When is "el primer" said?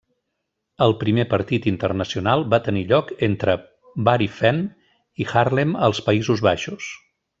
0.85-1.25